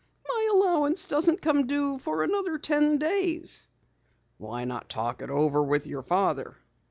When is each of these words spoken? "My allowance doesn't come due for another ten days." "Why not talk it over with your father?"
"My 0.27 0.49
allowance 0.51 1.07
doesn't 1.07 1.43
come 1.43 1.67
due 1.67 1.99
for 1.99 2.23
another 2.23 2.57
ten 2.57 2.97
days." 2.97 3.67
"Why 4.39 4.65
not 4.65 4.89
talk 4.89 5.21
it 5.21 5.29
over 5.29 5.61
with 5.61 5.85
your 5.85 6.01
father?" 6.01 6.57